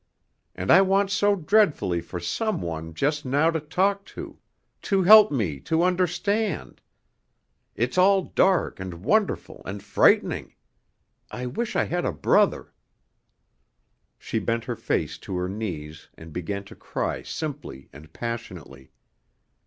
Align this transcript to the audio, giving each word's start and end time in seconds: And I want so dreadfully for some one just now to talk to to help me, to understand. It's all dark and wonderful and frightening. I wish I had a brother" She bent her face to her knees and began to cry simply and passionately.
And 0.55 0.71
I 0.71 0.81
want 0.81 1.11
so 1.11 1.35
dreadfully 1.35 2.01
for 2.01 2.19
some 2.19 2.59
one 2.59 2.95
just 2.95 3.23
now 3.23 3.51
to 3.51 3.59
talk 3.59 4.03
to 4.05 4.39
to 4.81 5.03
help 5.03 5.31
me, 5.31 5.59
to 5.59 5.83
understand. 5.83 6.81
It's 7.75 7.99
all 7.99 8.23
dark 8.23 8.79
and 8.79 9.05
wonderful 9.05 9.61
and 9.63 9.83
frightening. 9.83 10.55
I 11.29 11.45
wish 11.45 11.75
I 11.75 11.83
had 11.83 12.03
a 12.03 12.11
brother" 12.11 12.73
She 14.17 14.39
bent 14.39 14.63
her 14.63 14.75
face 14.75 15.19
to 15.19 15.35
her 15.37 15.47
knees 15.47 16.09
and 16.17 16.33
began 16.33 16.63
to 16.63 16.75
cry 16.75 17.21
simply 17.21 17.87
and 17.93 18.11
passionately. 18.11 18.89